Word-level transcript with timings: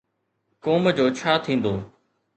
قوم 0.63 0.83
جو 0.97 1.05
ڇا 1.17 1.31
ٿيندو؟ 1.43 1.73